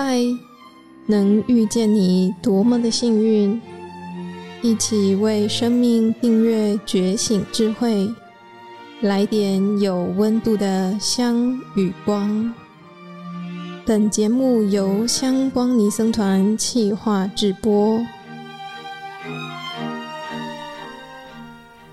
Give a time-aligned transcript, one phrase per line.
[0.00, 0.22] 嗨，
[1.06, 3.60] 能遇见你多么的幸运！
[4.62, 8.08] 一起为生命订阅觉醒智慧，
[9.00, 12.54] 来点有温度的香与光。
[13.84, 18.00] 本节目由香光尼僧团企划制播。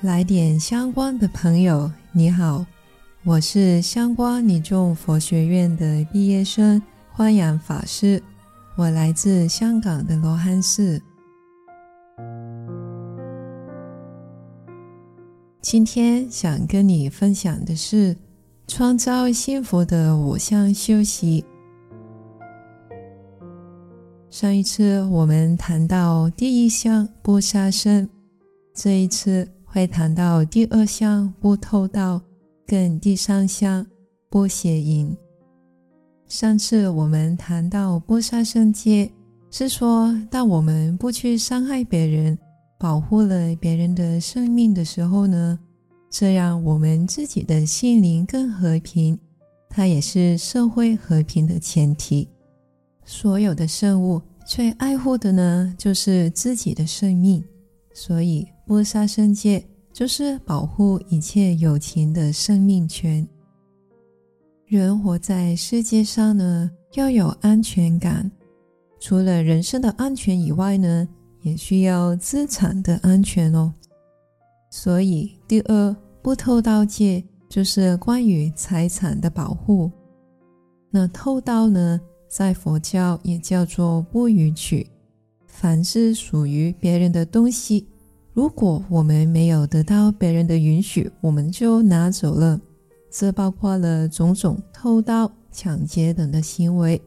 [0.00, 2.66] 来点香光的朋友，你好，
[3.22, 6.82] 我是香光尼众佛学院的毕业生。
[7.14, 8.22] 欢迎法师，
[8.74, 10.98] 我来自香港的罗汉寺。
[15.60, 18.16] 今天想跟你分享的是
[18.66, 21.44] 创造幸福的五项修习。
[24.30, 28.08] 上一次我们谈到第一项不杀生，
[28.72, 32.22] 这一次会谈到第二项不偷盗，
[32.66, 33.86] 跟第三项
[34.30, 35.14] 不邪淫。
[36.32, 39.12] 上次我们谈到不杀生戒，
[39.50, 42.38] 是说当我们不去伤害别人，
[42.78, 45.58] 保护了别人的生命的时候呢，
[46.08, 49.18] 这样我们自己的心灵更和平，
[49.68, 52.26] 它也是社会和平的前提。
[53.04, 57.44] 所有的生物最爱护的呢，就是自己的生命，
[57.92, 63.28] 所以不杀生戒就是保护一切有情的生命权。
[64.72, 68.30] 人活在世界上呢，要有安全感。
[68.98, 71.06] 除了人身的安全以外呢，
[71.42, 73.70] 也需要资产的安全哦。
[74.70, 79.90] 所以，第二不偷盗戒就是关于财产的保护。
[80.90, 84.86] 那偷盗呢，在佛教也叫做不与取。
[85.46, 87.86] 凡是属于别人的东西，
[88.32, 92.58] 如果我们没有得到别人的允许，我们就拿走了。
[93.14, 97.00] 这包括了种种偷盗、抢劫等的行为，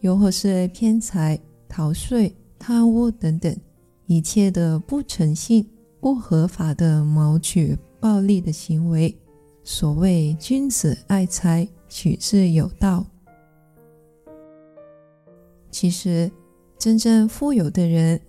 [0.00, 3.56] 又或是骗财、逃税、贪污等等
[4.04, 5.66] 一切的不诚信、
[6.00, 9.16] 不合法的谋取暴利的行为。
[9.64, 13.06] 所谓君子爱财，取之有道。
[15.70, 16.30] 其实，
[16.78, 18.20] 真正富有的人，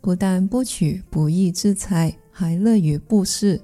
[0.00, 3.60] 不但不取不义之财，还乐于布施。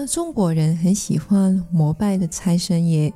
[0.00, 3.12] 那中国人很喜欢膜拜的财神爷，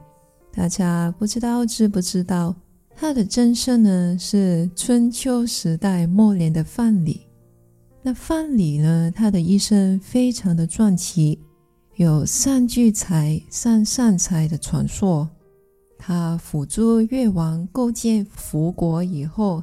[0.53, 2.53] 大家不知道知不知道？
[2.97, 7.21] 他的真身呢，是春秋时代末年的范蠡。
[8.03, 11.39] 那范蠡呢，他的一生非常的传奇，
[11.95, 15.31] 有善聚财、善散财的传说。
[15.97, 19.63] 他辅助越王构建福国以后，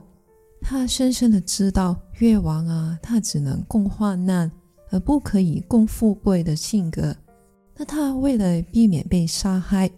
[0.62, 4.50] 他深深的知道越王啊，他只能共患难。
[4.92, 7.16] 而不可以共富贵的性格，
[7.78, 9.90] 那他为了避免被杀害，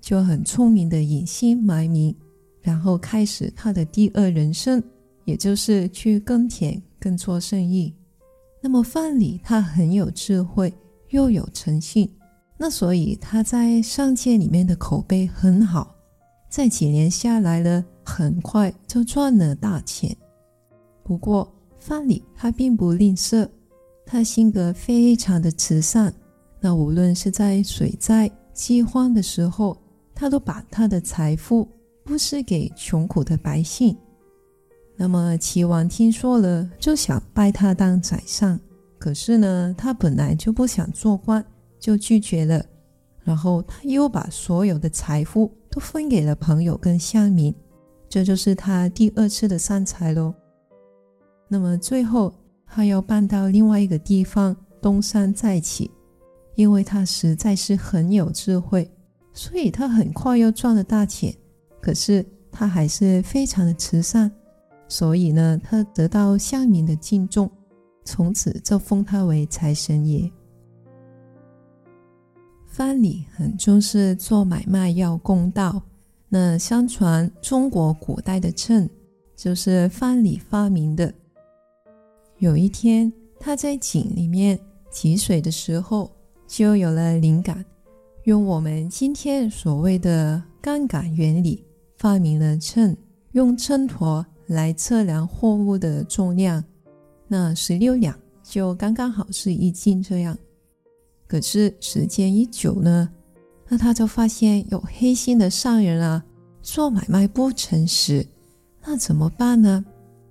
[0.00, 2.14] 就很聪明的隐姓埋名，
[2.60, 4.82] 然后开始他的第二人生，
[5.24, 7.94] 也就是去耕田跟做生意。
[8.60, 10.72] 那么范蠡他很有智慧，
[11.10, 12.08] 又有诚信，
[12.56, 15.94] 那所以他在商界里面的口碑很好，
[16.48, 20.16] 在几年下来了，很快就赚了大钱。
[21.02, 23.46] 不过范蠡他并不吝啬。
[24.04, 26.12] 他性格非常的慈善，
[26.60, 29.76] 那无论是在水灾、饥荒的时候，
[30.14, 31.66] 他都把他的财富
[32.04, 33.96] 布施给穷苦的百姓。
[34.96, 38.60] 那么齐王听说了，就想拜他当宰相，
[38.98, 41.42] 可是呢，他本来就不想做官，
[41.80, 42.62] 就拒绝了。
[43.24, 47.54] 然后他又把所有的财富都分给了朋友跟乡民，
[48.08, 50.34] 这就是他第二次的散财喽。
[51.48, 52.34] 那么最后。
[52.74, 55.90] 他要搬到另外一个地方东山再起，
[56.54, 58.90] 因为他实在是很有智慧，
[59.34, 61.34] 所以他很快又赚了大钱。
[61.82, 64.32] 可是他还是非常的慈善，
[64.88, 67.50] 所以呢，他得到乡民的敬重，
[68.06, 70.32] 从此就封他为财神爷。
[72.66, 75.82] 范蠡很重视做买卖要公道，
[76.30, 78.88] 那相传中国古代的秤
[79.36, 81.12] 就是范蠡发明的。
[82.42, 84.58] 有一天，他在井里面
[84.92, 86.10] 汲水的时候，
[86.48, 87.64] 就有了灵感，
[88.24, 91.62] 用我们今天所谓的杠杆原理，
[91.98, 92.96] 发明了秤，
[93.30, 96.62] 用秤砣来测量货物的重量。
[97.28, 100.36] 那十六两就刚刚好是一斤这样。
[101.28, 103.08] 可是时间一久呢，
[103.68, 106.24] 那他就发现有黑心的商人啊，
[106.60, 108.26] 做买卖不诚实，
[108.84, 109.84] 那怎么办呢？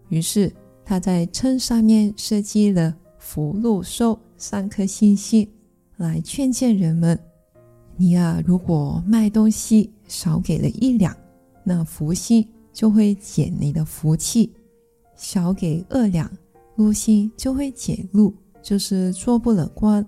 [0.09, 0.51] 于是。
[0.91, 5.47] 他在秤上面设计了福、禄、寿三颗星星，
[5.95, 7.17] 来劝诫人们：
[7.95, 11.15] 你啊，如果卖东西少给了一两，
[11.63, 14.49] 那福星就会减你的福气；
[15.15, 16.29] 少给二两，
[16.75, 20.03] 禄星就会减禄，就是做不了官；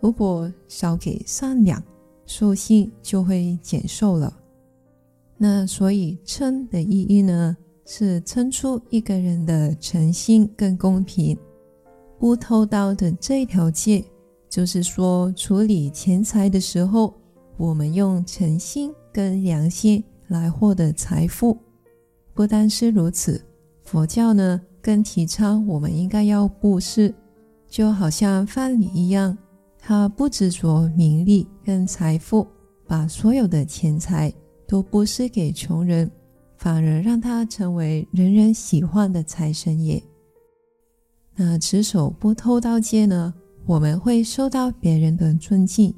[0.00, 1.82] 如果少给三两，
[2.26, 4.32] 寿星就会减寿了。
[5.36, 7.56] 那所以称的意义呢，
[7.94, 11.36] 是称出一个人的诚信跟公平。
[12.18, 14.02] 不偷盗的这条戒，
[14.48, 17.12] 就是说处理钱财的时候，
[17.58, 21.54] 我们用诚心跟良心来获得财富。
[22.32, 23.44] 不单是如此，
[23.82, 27.14] 佛教呢更提倡我们应该要布施，
[27.68, 29.36] 就好像范蠡一样，
[29.78, 32.46] 他不执着名利跟财富，
[32.86, 34.32] 把所有的钱财
[34.66, 36.10] 都布施给穷人，
[36.62, 40.00] 反而让他成为人人喜欢的财神爷。
[41.34, 43.34] 那持守不偷盗戒呢，
[43.66, 45.92] 我们会受到别人的尊敬，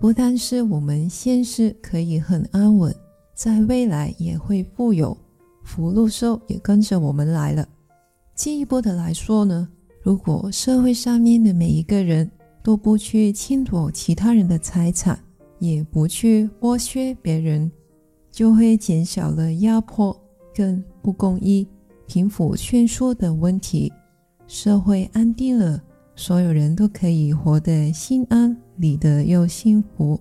[0.00, 2.96] 不但是我们现世可以很安稳，
[3.34, 5.14] 在未来也会富有，
[5.62, 7.68] 福禄寿也跟着我们来了。
[8.34, 9.68] 进一步的来说呢，
[10.02, 12.30] 如果社会上面的每一个人
[12.62, 15.18] 都不去侵夺其他人的财产，
[15.58, 17.70] 也不去剥削别人，
[18.36, 20.14] 就会减少了压迫
[20.54, 21.66] 跟不公义、
[22.06, 23.90] 贫富悬殊的问题。
[24.46, 25.82] 社会安定了，
[26.14, 30.20] 所有人都可以活得心安理得又幸福。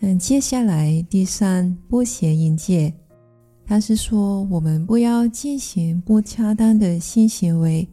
[0.00, 2.92] 那接下来第三不邪淫戒，
[3.64, 7.88] 它是说我们不要进行不恰当的性行为，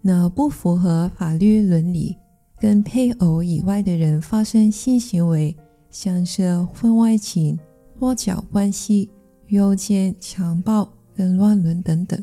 [0.00, 2.16] 那不符合法律伦理，
[2.60, 5.54] 跟配偶以外的人发生性行为，
[5.94, 7.56] 像是婚外情、
[8.00, 9.08] 多角关系、
[9.46, 12.22] 诱奸、强暴跟乱伦等等。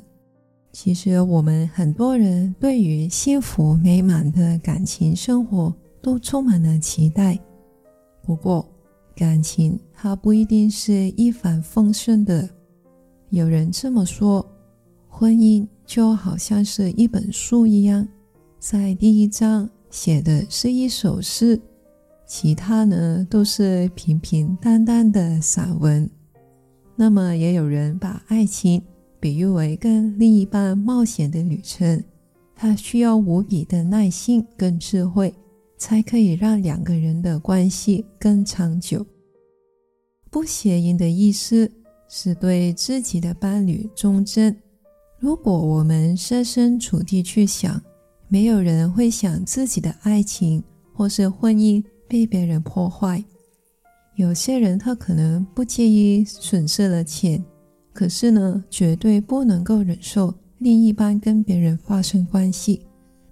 [0.73, 7.39] 其实我们很多人对于幸福美满的感情生活都充满了期待。
[8.21, 8.67] 不过，
[9.15, 12.49] 感情它不一定是一帆风顺的。
[13.29, 14.45] 有人这么说，
[15.07, 18.05] 婚姻就好像是一本书一样，
[18.59, 21.57] 在第一章写的是一首诗，
[22.33, 26.09] 其他呢都是平平淡淡的散文。
[26.95, 28.81] 那么，也有人把爱情。
[29.19, 32.01] 比喻为跟另一半冒险的旅程，
[32.55, 35.35] 它需要无比的耐心跟智慧，
[35.77, 39.05] 才可以让两个人的关系更长久。
[40.29, 41.69] 不谐音的意思
[42.07, 44.55] 是对自己的伴侣忠贞。
[45.19, 47.79] 如果我们设身处地去想，
[48.29, 50.63] 没有人会想自己的爱情
[50.93, 53.23] 或是婚姻被别人破坏。
[54.17, 57.41] 有些人他可能不介意损失了钱。
[57.93, 62.81] 可是呢，绝对不能够忍受另一半跟别人发生关系。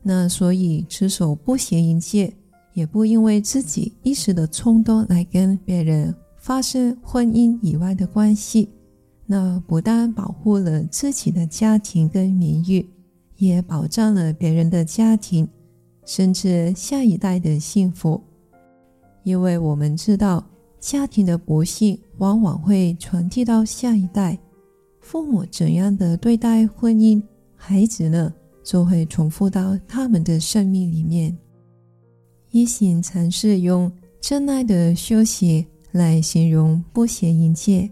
[0.01, 2.33] 那所以持守不邪淫戒，
[2.73, 8.69] 也不因为自己一时的冲动来跟别人发生婚姻以外的关系。
[9.25, 12.89] 那不但保护了自己的家庭跟名誉，
[13.35, 15.47] 也保障了别人的家庭，
[16.05, 18.21] 甚至下一代的幸福。
[19.23, 20.43] 因为我们知道，
[20.79, 24.37] 家庭的不幸往往会传递到下一代。
[25.01, 27.21] 父母怎样的对待婚姻，
[27.55, 28.33] 孩子呢，
[28.63, 31.35] 就会重复到他们的生命里面。
[32.51, 37.89] 一行禅师用真爱的修习来形容不邪淫戒。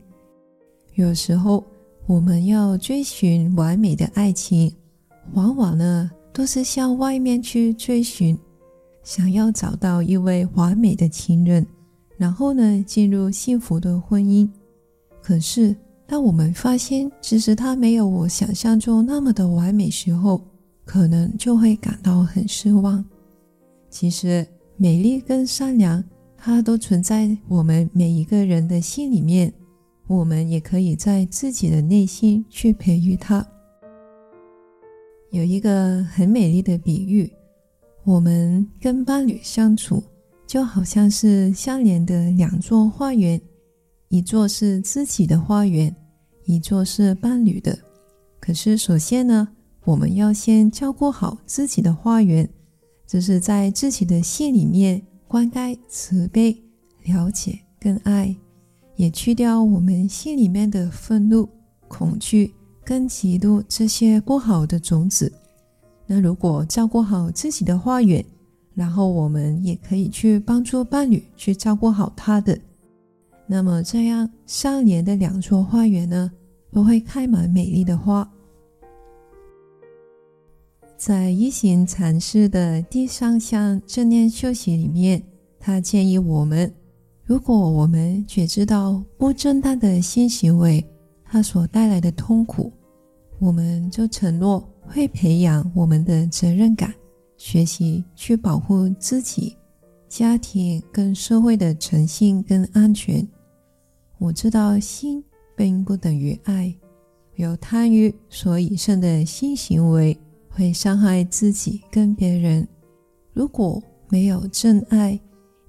[0.96, 1.63] 有时候
[2.06, 4.74] 我们要追寻完美的爱情，
[5.34, 8.38] 往往呢都是向外面去追寻，
[9.08, 11.66] 想要找到一位完美的情人，
[12.18, 14.46] 然后呢进入幸福的婚姻。
[15.24, 15.74] 可是，
[16.06, 20.42] 当我们发现其实他没有我想象中那么的完美时候，
[20.84, 23.04] 可能就会感到很失望。
[23.90, 24.46] 其实
[24.76, 26.04] 美丽跟善良，
[26.36, 29.54] 它都存在我们每一个人的心里面，
[30.08, 33.48] 我们也可以在自己的内心去培育它。
[35.32, 37.32] 有一个很美丽的比喻，
[38.08, 40.02] 我们跟伴侣相处，
[40.48, 43.40] 就好像是相连的两座花园。
[44.08, 45.94] 一座是自己的花园，
[46.46, 47.78] 一座是伴侣的。
[48.40, 49.46] 可是，首先呢，
[49.84, 52.50] 我们要先照顾好自己的花园，
[53.06, 56.58] 就是在自己的心里面灌溉慈悲、
[57.04, 58.34] 了解跟爱，
[58.96, 61.46] 也去掉我们心里面的愤怒、
[61.90, 62.54] 恐惧
[62.86, 65.30] 跟嫉妒这些不好的种子。
[66.08, 68.26] 那如果照顾好自己的花园，
[68.74, 72.58] 然后我们也可以去帮助伴侣去照顾好他的。
[73.46, 76.32] 那么这样相连的两座花园呢，
[76.72, 78.30] 都会开满美丽的花。
[80.98, 85.22] 在一行禅师的第三项正念修习里面，
[85.60, 86.74] 他建议我们，
[87.24, 90.84] 如果我们觉知到不正当的性行为，
[91.24, 92.72] 它所带来的痛苦，
[93.40, 96.94] 我们就承诺会培养我们的责任感，
[97.38, 99.56] 学习去保护自己、
[100.08, 103.27] 家庭跟社会的诚信跟安全。
[104.17, 105.24] 我知道性
[105.56, 106.74] 并不等于爱，
[107.36, 110.17] 有贪欲所以生的性行为
[110.50, 112.67] 会伤害自己跟别人。
[113.34, 115.20] 如果没有真爱，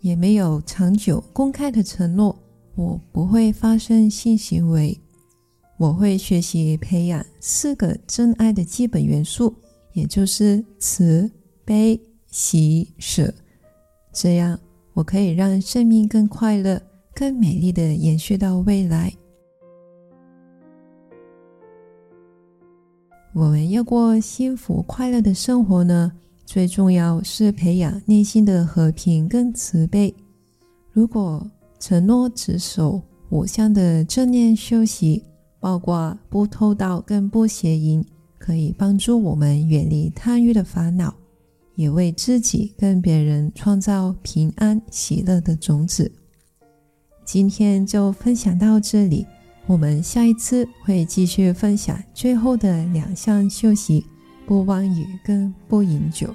[0.00, 2.34] 也没有长久公开的承诺，
[2.76, 4.98] 我不会发生性行为。
[5.78, 9.54] 我会学习培养四个真爱的基本元素，
[9.92, 11.30] 也就是慈、
[11.64, 13.32] 悲、喜、舍。
[14.12, 14.58] 这样，
[14.92, 16.82] 我可以让生命更快乐、
[17.14, 19.12] 更美丽的延续到未来。
[23.32, 26.10] 我们要过幸福快乐的生活呢，
[26.44, 30.12] 最重要是培养内心的和平跟慈悲。
[30.90, 35.22] 如果承诺只守五项的正念修习，
[35.60, 38.04] 包括不偷盗跟不邪淫，
[38.38, 41.14] 可以帮助我们远离贪欲的烦恼，
[41.74, 46.10] 也为自己跟别人创造平安喜乐的种子。
[47.24, 49.26] 今天就分享到这里，
[49.66, 54.04] 我们下一次会继续分享最后的两项修习。
[54.46, 56.34] 不妄语跟不饮酒。